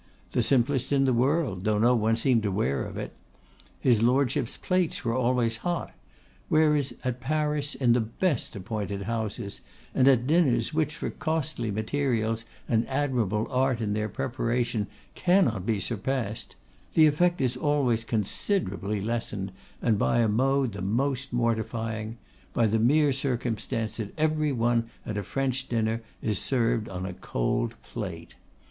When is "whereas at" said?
6.49-7.19